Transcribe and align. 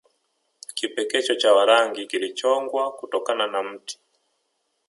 Kipekecho 0.73 1.35
cha 1.35 1.53
Warangi 1.53 2.05
kilichongwa 2.07 2.91
kutokana 2.91 3.47
na 3.47 3.63
mti 3.63 3.99